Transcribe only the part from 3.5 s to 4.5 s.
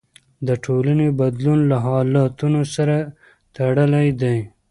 تړلی دی.